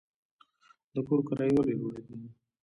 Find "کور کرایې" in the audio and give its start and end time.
1.07-1.53